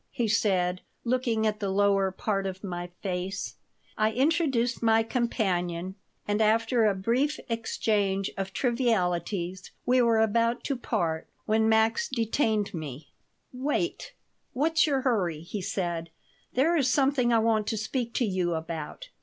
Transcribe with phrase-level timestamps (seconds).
[0.09, 3.53] he said, looking at the lower part of my face
[3.99, 5.93] I introduced my companion
[6.27, 12.73] and after a brief exchange of trivialities we were about to part, when Max detained
[12.73, 13.09] me
[13.53, 14.13] "Wait.
[14.53, 16.09] What's your hurry?" he said.
[16.53, 19.09] "There is something I want to speak to you about.